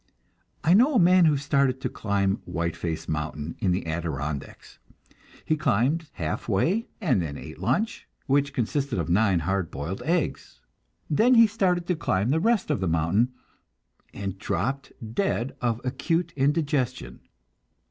[0.63, 4.79] I know a man who started to climb Whiteface mountain in the Adirondacks.
[5.45, 10.59] He climbed half way, and then ate lunch, which consisted of nine hard boiled eggs.
[11.07, 13.31] Then he started to climb the rest of the mountain,
[14.11, 17.19] and dropped dead of acute indigestion.